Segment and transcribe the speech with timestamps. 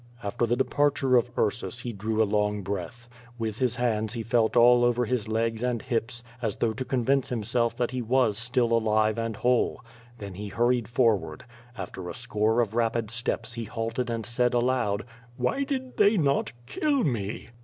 [0.23, 3.07] After the departure of Ursus he drew a long breath.
[3.37, 7.03] With his hands he felt all over his legs and hips, as though to con
[7.05, 9.81] vince himself that he was still alive and whole.
[10.17, 11.45] Then he hur ried forward.
[11.77, 15.05] After a score of rapid steps he halted and said aloud:
[15.39, 17.49] "^\Tiy did they not kill me?"